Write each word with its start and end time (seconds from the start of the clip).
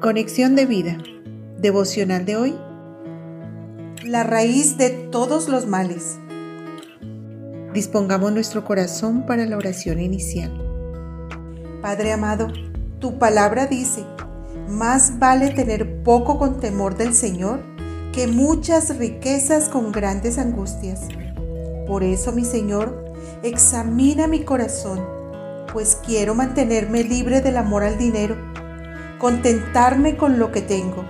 Conexión 0.00 0.56
de 0.56 0.64
vida. 0.64 0.96
Devocional 1.58 2.24
de 2.24 2.34
hoy. 2.34 2.58
La 4.02 4.22
raíz 4.22 4.78
de 4.78 4.88
todos 4.88 5.46
los 5.50 5.66
males. 5.66 6.18
Dispongamos 7.74 8.32
nuestro 8.32 8.64
corazón 8.64 9.26
para 9.26 9.44
la 9.44 9.58
oración 9.58 10.00
inicial. 10.00 10.50
Padre 11.82 12.12
amado, 12.12 12.48
tu 12.98 13.18
palabra 13.18 13.66
dice, 13.66 14.02
más 14.70 15.18
vale 15.18 15.50
tener 15.50 16.02
poco 16.02 16.38
con 16.38 16.60
temor 16.60 16.96
del 16.96 17.12
Señor 17.12 17.60
que 18.14 18.26
muchas 18.26 18.96
riquezas 18.96 19.68
con 19.68 19.92
grandes 19.92 20.38
angustias. 20.38 21.08
Por 21.86 22.04
eso, 22.04 22.32
mi 22.32 22.46
Señor, 22.46 23.12
examina 23.42 24.26
mi 24.28 24.44
corazón, 24.44 25.06
pues 25.70 25.98
quiero 26.06 26.34
mantenerme 26.34 27.04
libre 27.04 27.42
del 27.42 27.58
amor 27.58 27.82
al 27.82 27.98
dinero 27.98 28.50
contentarme 29.20 30.16
con 30.16 30.38
lo 30.38 30.50
que 30.50 30.62
tengo 30.62 31.04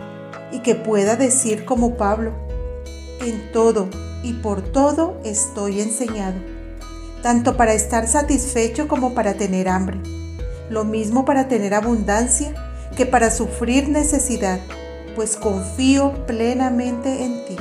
y 0.53 0.59
que 0.59 0.75
pueda 0.75 1.15
decir 1.17 1.65
como 1.65 1.97
Pablo, 1.97 2.33
en 3.25 3.53
todo 3.53 3.89
y 4.23 4.35
por 4.35 4.63
todo 4.63 5.19
estoy 5.25 5.81
enseñado, 5.81 6.35
tanto 7.23 7.57
para 7.57 7.73
estar 7.73 8.09
satisfecho 8.09 8.89
como 8.89 9.15
para 9.15 9.35
tener 9.35 9.69
hambre, 9.69 10.01
lo 10.69 10.85
mismo 10.85 11.25
para 11.25 11.47
tener 11.47 11.73
abundancia 11.73 12.53
que 12.97 13.07
para 13.07 13.31
sufrir 13.31 13.89
necesidad, 13.89 14.59
pues 15.15 15.37
confío 15.37 16.27
plenamente 16.27 17.25
en 17.25 17.45
ti. 17.47 17.57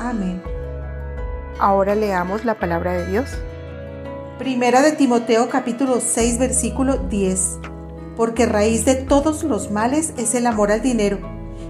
Amén. 0.00 0.42
Ahora 1.60 1.94
leamos 1.94 2.44
la 2.44 2.58
palabra 2.58 2.92
de 2.94 3.06
Dios. 3.06 3.30
Primera 4.38 4.82
de 4.82 4.92
Timoteo 4.92 5.48
capítulo 5.48 6.00
6 6.00 6.38
versículo 6.38 6.96
10 6.96 7.58
porque 8.16 8.46
raíz 8.46 8.84
de 8.84 8.94
todos 8.94 9.44
los 9.44 9.70
males 9.70 10.14
es 10.16 10.34
el 10.34 10.46
amor 10.46 10.70
al 10.72 10.82
dinero, 10.82 11.18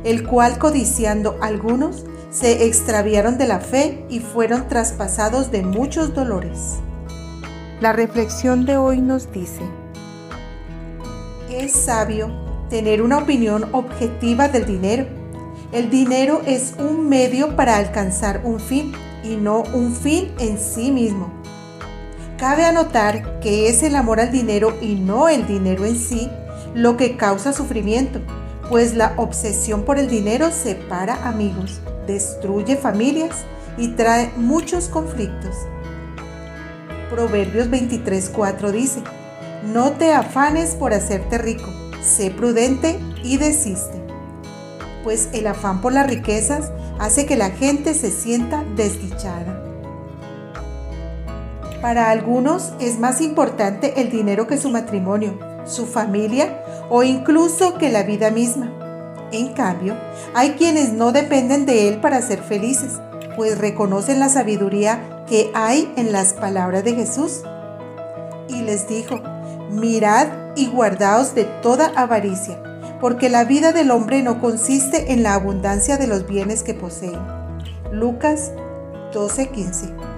el 0.05 0.27
cual 0.27 0.59
codiciando 0.59 1.37
algunos 1.41 2.05
se 2.31 2.67
extraviaron 2.67 3.39
de 3.39 3.47
la 3.47 3.61
fe 3.61 4.05
y 4.09 4.21
fueron 4.21 4.69
traspasados 4.69 5.51
de 5.51 5.63
muchos 5.63 6.15
dolores. 6.15 6.81
La 7.81 7.93
reflexión 7.93 8.67
de 8.67 8.77
hoy 8.77 9.01
nos 9.01 9.31
dice, 9.33 9.63
es 11.51 11.73
sabio 11.73 12.31
tener 12.69 13.03
una 13.03 13.19
opinión 13.19 13.69
objetiva 13.73 14.49
del 14.49 14.67
dinero. 14.67 15.07
El 15.73 15.91
dinero 15.91 16.43
es 16.47 16.75
un 16.79 17.09
medio 17.09 17.57
para 17.57 17.77
alcanzar 17.77 18.43
un 18.45 18.59
fin 18.59 18.93
y 19.23 19.37
no 19.37 19.63
un 19.73 19.95
fin 19.95 20.33
en 20.39 20.59
sí 20.59 20.91
mismo. 20.91 21.44
Cabe 22.39 22.65
anotar 22.65 23.39
que 23.41 23.69
es 23.69 23.83
el 23.85 23.95
amor 23.95 24.19
al 24.19 24.33
dinero 24.33 24.77
y 24.81 24.97
no 24.97 25.29
el 25.29 25.47
dinero 25.47 25.85
en 25.85 25.97
sí 25.97 26.29
lo 26.75 26.97
que 26.97 27.17
causa 27.17 27.53
sufrimiento, 27.53 28.21
pues 28.69 28.95
la 28.95 29.15
obsesión 29.17 29.85
por 29.85 29.99
el 29.99 30.09
dinero 30.09 30.51
separa 30.51 31.29
amigos, 31.29 31.81
destruye 32.07 32.77
familias 32.77 33.45
y 33.79 33.89
trae 33.89 34.33
muchos 34.37 34.89
conflictos. 34.89 35.55
Proverbios 37.09 37.71
23:4 37.71 38.73
dice, 38.73 39.03
No 39.73 39.93
te 39.93 40.13
afanes 40.13 40.75
por 40.75 40.93
hacerte 40.93 41.39
rico, 41.39 41.71
sé 42.03 42.33
prudente 42.33 42.99
y 43.23 43.37
desiste. 43.37 44.03
Pues 45.05 45.29
el 45.33 45.47
afán 45.47 45.81
por 45.81 45.93
las 45.93 46.09
riquezas 46.09 46.73
hace 46.99 47.27
que 47.27 47.37
la 47.37 47.51
gente 47.51 47.95
se 47.95 48.11
sienta 48.11 48.65
desdichada. 48.75 49.64
Para 51.85 52.09
algunos 52.09 52.73
es 52.81 52.99
más 52.99 53.21
importante 53.21 54.01
el 54.01 54.09
dinero 54.09 54.47
que 54.47 54.57
su 54.57 54.71
matrimonio, 54.71 55.39
su 55.67 55.85
familia 55.85 56.65
o 56.89 57.03
incluso 57.03 57.77
que 57.77 57.91
la 57.91 58.05
vida 58.05 58.31
misma. 58.31 58.73
En 59.33 59.53
cambio, 59.53 59.95
hay 60.35 60.53
quienes 60.53 60.95
no 60.95 61.13
dependen 61.13 61.67
de 61.67 61.89
él 61.89 62.01
para 62.01 62.23
ser 62.23 62.43
felices, 62.43 62.93
pues 63.37 63.59
reconocen 63.59 64.19
la 64.19 64.31
sabiduría 64.31 65.27
que 65.29 65.51
hay 65.53 65.93
en 65.99 66.11
las 66.11 66.33
palabras 66.33 66.85
de 66.85 66.95
Jesús. 66.95 67.43
Y 68.49 68.63
les 68.63 68.89
dijo, 68.89 69.21
mirad 69.71 70.29
y 70.57 70.69
guardaos 70.69 71.35
de 71.35 71.45
toda 71.45 71.93
avaricia, 71.97 72.63
porque 72.99 73.29
la 73.29 73.45
vida 73.45 73.73
del 73.73 73.91
hombre 73.91 74.23
no 74.23 74.41
consiste 74.41 75.13
en 75.13 75.23
la 75.23 75.35
abundancia 75.35 75.99
de 75.99 76.07
los 76.07 76.27
bienes 76.27 76.63
que 76.63 76.73
posee. 76.73 77.13
Lucas 77.93 78.53
12:15 79.13 80.14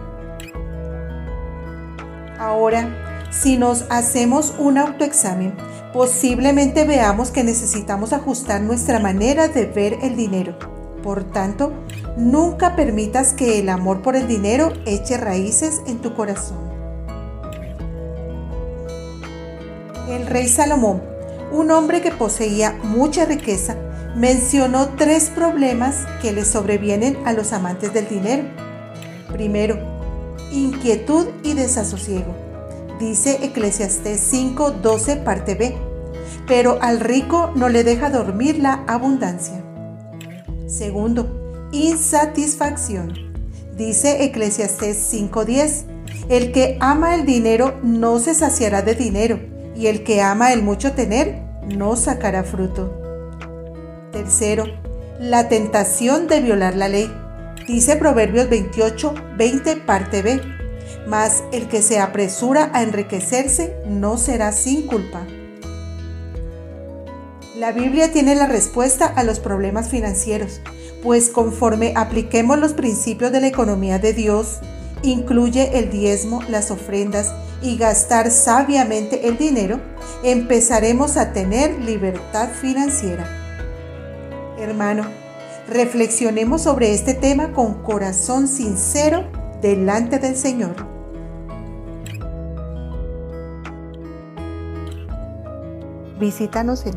Ahora, 2.39 2.89
si 3.31 3.57
nos 3.57 3.87
hacemos 3.91 4.55
un 4.59 4.79
autoexamen, 4.79 5.55
posiblemente 5.93 6.85
veamos 6.85 7.31
que 7.31 7.45
necesitamos 7.45 8.13
ajustar 8.13 8.61
nuestra 8.61 8.99
manera 8.99 9.49
de 9.49 9.67
ver 9.67 9.99
el 10.03 10.17
dinero. 10.17 10.59
Por 11.03 11.25
tanto, 11.25 11.73
nunca 12.17 12.77
permitas 12.77 13.33
que 13.33 13.59
el 13.59 13.69
amor 13.69 14.03
por 14.03 14.17
el 14.17 14.27
dinero 14.27 14.73
eche 14.87 15.17
raíces 15.17 15.81
en 15.87 15.99
tu 15.99 16.15
corazón. 16.15 16.59
El 20.09 20.27
rey 20.27 20.49
Salomón, 20.49 21.03
un 21.53 21.71
hombre 21.71 22.01
que 22.01 22.11
poseía 22.11 22.79
mucha 22.83 23.25
riqueza, 23.25 23.77
mencionó 24.17 24.89
tres 24.97 25.31
problemas 25.31 26.07
que 26.23 26.33
le 26.33 26.45
sobrevienen 26.45 27.19
a 27.25 27.33
los 27.33 27.53
amantes 27.53 27.93
del 27.93 28.09
dinero. 28.09 28.45
Primero, 29.33 29.96
inquietud 30.53 31.27
y 31.43 31.55
desasosiego. 31.55 32.35
Dice 32.99 33.39
Eclesiastés 33.43 34.21
5:12 34.21 35.17
parte 35.17 35.55
B. 35.55 35.77
Pero 36.47 36.79
al 36.81 37.01
rico 37.01 37.51
no 37.55 37.69
le 37.69 37.85
deja 37.85 38.11
dormir 38.11 38.59
la 38.59 38.85
abundancia. 38.87 39.63
Segundo, 40.67 41.69
insatisfacción. 41.73 43.13
Dice 43.77 44.25
Eclesiastés 44.25 44.97
5:10. 44.97 45.85
El 46.29 46.53
que 46.53 46.77
ama 46.81 47.15
el 47.15 47.27
dinero 47.27 47.79
no 47.83 48.19
se 48.19 48.35
saciará 48.35 48.83
de 48.83 48.95
dinero, 48.95 49.39
y 49.77 49.87
el 49.87 50.03
que 50.03 50.23
ama 50.23 50.53
el 50.53 50.63
mucho 50.63 50.93
tener 50.93 51.41
no 51.77 51.95
sacará 51.97 52.43
fruto. 52.43 53.01
Tercero, 54.13 54.65
la 55.21 55.49
tentación 55.49 56.27
de 56.27 56.41
violar 56.41 56.75
la 56.75 56.89
ley. 56.89 57.13
Dice 57.67 57.97
Proverbios 57.97 58.49
28, 58.49 59.15
20, 59.37 59.77
parte 59.77 60.23
B. 60.23 60.41
Mas 61.09 61.43
el 61.53 61.67
que 61.69 61.83
se 61.83 61.99
apresura 61.99 62.71
a 62.73 62.83
enriquecerse 62.83 63.75
no 63.87 64.19
será 64.19 64.53
sin 64.53 64.87
culpa. 64.87 65.27
La 67.57 67.73
Biblia 67.73 68.13
tiene 68.13 68.35
la 68.35 68.47
respuesta 68.47 69.07
a 69.07 69.25
los 69.25 69.41
problemas 69.41 69.89
financieros, 69.89 70.61
pues 71.03 71.29
conforme 71.29 71.95
apliquemos 71.97 72.59
los 72.59 72.75
principios 72.75 73.33
de 73.33 73.41
la 73.41 73.47
economía 73.47 73.99
de 73.99 74.13
Dios, 74.13 74.59
incluye 75.03 75.79
el 75.79 75.91
diezmo, 75.91 76.43
las 76.49 76.71
ofrendas 76.71 77.33
y 77.63 77.79
gastar 77.79 78.31
sabiamente 78.31 79.27
el 79.27 79.39
dinero, 79.39 79.81
empezaremos 80.23 81.17
a 81.17 81.33
tener 81.33 81.81
libertad 81.81 82.51
financiera. 82.51 83.27
Hermano, 84.59 85.26
Reflexionemos 85.69 86.63
sobre 86.63 86.95
este 86.95 87.13
tema 87.13 87.53
con 87.53 87.83
corazón 87.83 88.47
sincero 88.47 89.25
delante 89.61 90.21
del 90.21 90.37
Señor. 90.37 90.77
Visítanos 96.21 96.87
en 96.87 96.95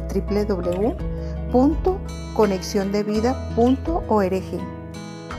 www.conexiondevida.org. 1.52 4.44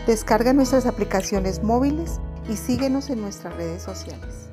Descarga 0.09 0.53
nuestras 0.53 0.87
aplicaciones 0.87 1.63
móviles 1.63 2.19
y 2.49 2.57
síguenos 2.57 3.11
en 3.11 3.21
nuestras 3.21 3.57
redes 3.57 3.81
sociales. 3.81 4.51